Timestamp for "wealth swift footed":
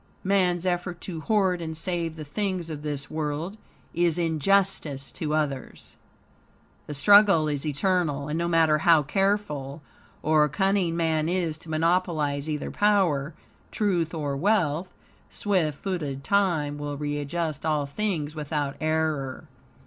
14.35-16.23